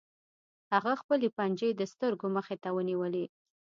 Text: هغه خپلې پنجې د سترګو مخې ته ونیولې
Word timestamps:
هغه 0.73 0.93
خپلې 1.01 1.27
پنجې 1.37 1.69
د 1.75 1.81
سترګو 1.93 2.27
مخې 2.35 2.55
ته 2.63 2.69
ونیولې 2.75 3.25